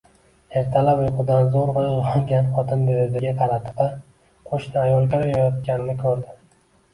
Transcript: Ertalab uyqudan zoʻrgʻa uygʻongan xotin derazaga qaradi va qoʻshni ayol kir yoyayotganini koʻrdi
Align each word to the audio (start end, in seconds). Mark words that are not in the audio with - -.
Ertalab 0.59 1.01
uyqudan 1.01 1.49
zoʻrgʻa 1.55 1.83
uygʻongan 1.89 2.49
xotin 2.55 2.81
derazaga 2.87 3.35
qaradi 3.43 3.75
va 3.77 3.87
qoʻshni 4.49 4.81
ayol 4.87 5.07
kir 5.13 5.27
yoyayotganini 5.29 5.97
koʻrdi 6.03 6.35